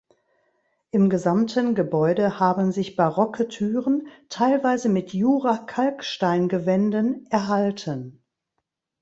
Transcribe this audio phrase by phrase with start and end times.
[0.89, 8.23] Im gesamten Gebäude haben sich barocke Türen, teilweise mit Jura-Kalksteingewänden, erhalten.